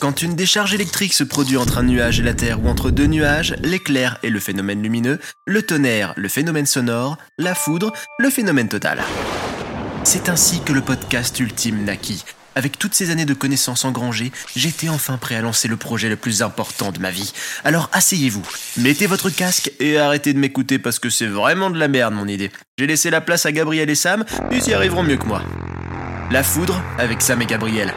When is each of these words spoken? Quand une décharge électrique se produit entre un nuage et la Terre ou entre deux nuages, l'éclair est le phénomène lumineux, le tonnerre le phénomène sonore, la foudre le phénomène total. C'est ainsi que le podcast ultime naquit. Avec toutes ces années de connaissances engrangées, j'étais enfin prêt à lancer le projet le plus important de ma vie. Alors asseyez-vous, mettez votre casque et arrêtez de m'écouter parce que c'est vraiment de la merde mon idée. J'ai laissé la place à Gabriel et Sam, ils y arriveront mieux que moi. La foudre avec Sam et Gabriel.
Quand 0.00 0.22
une 0.22 0.34
décharge 0.34 0.72
électrique 0.72 1.12
se 1.12 1.24
produit 1.24 1.58
entre 1.58 1.76
un 1.76 1.82
nuage 1.82 2.20
et 2.20 2.22
la 2.22 2.32
Terre 2.32 2.64
ou 2.64 2.68
entre 2.68 2.90
deux 2.90 3.04
nuages, 3.04 3.54
l'éclair 3.62 4.18
est 4.22 4.30
le 4.30 4.40
phénomène 4.40 4.82
lumineux, 4.82 5.20
le 5.46 5.62
tonnerre 5.62 6.14
le 6.16 6.28
phénomène 6.28 6.64
sonore, 6.64 7.18
la 7.36 7.54
foudre 7.54 7.92
le 8.18 8.30
phénomène 8.30 8.70
total. 8.70 9.02
C'est 10.04 10.30
ainsi 10.30 10.62
que 10.62 10.72
le 10.72 10.80
podcast 10.80 11.38
ultime 11.38 11.84
naquit. 11.84 12.24
Avec 12.54 12.78
toutes 12.78 12.94
ces 12.94 13.10
années 13.10 13.26
de 13.26 13.34
connaissances 13.34 13.84
engrangées, 13.84 14.32
j'étais 14.56 14.88
enfin 14.88 15.18
prêt 15.18 15.34
à 15.34 15.42
lancer 15.42 15.68
le 15.68 15.76
projet 15.76 16.08
le 16.08 16.16
plus 16.16 16.40
important 16.40 16.92
de 16.92 16.98
ma 16.98 17.10
vie. 17.10 17.34
Alors 17.64 17.90
asseyez-vous, 17.92 18.42
mettez 18.78 19.06
votre 19.06 19.28
casque 19.28 19.70
et 19.80 19.98
arrêtez 19.98 20.32
de 20.32 20.38
m'écouter 20.38 20.78
parce 20.78 20.98
que 20.98 21.10
c'est 21.10 21.26
vraiment 21.26 21.68
de 21.68 21.78
la 21.78 21.88
merde 21.88 22.14
mon 22.14 22.26
idée. 22.26 22.50
J'ai 22.78 22.86
laissé 22.86 23.10
la 23.10 23.20
place 23.20 23.44
à 23.44 23.52
Gabriel 23.52 23.90
et 23.90 23.94
Sam, 23.94 24.24
ils 24.50 24.66
y 24.66 24.72
arriveront 24.72 25.02
mieux 25.02 25.18
que 25.18 25.26
moi. 25.26 25.42
La 26.30 26.42
foudre 26.42 26.82
avec 26.96 27.20
Sam 27.20 27.42
et 27.42 27.46
Gabriel. 27.46 27.92